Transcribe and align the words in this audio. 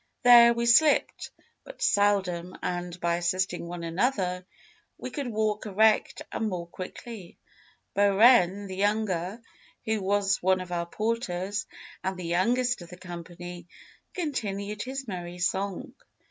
There 0.23 0.55
we 0.55 0.65
slipped 0.65 1.29
but 1.63 1.79
seldom, 1.83 2.57
and 2.63 2.99
by 2.99 3.17
assisting 3.17 3.67
one 3.67 3.83
another, 3.83 4.47
we 4.97 5.11
could 5.11 5.27
walk 5.27 5.67
erect 5.67 6.23
and 6.31 6.49
more 6.49 6.65
quickly. 6.65 7.37
Bohren 7.95 8.65
the 8.67 8.75
younger, 8.77 9.39
who 9.85 10.01
was 10.01 10.41
one 10.41 10.59
of 10.59 10.71
our 10.71 10.87
porters 10.87 11.67
and 12.03 12.17
the 12.17 12.25
youngest 12.25 12.81
of 12.81 12.89
the 12.89 12.97
company, 12.97 13.67
continued 14.15 14.81
his 14.81 15.07
merry 15.07 15.37
song. 15.37 15.93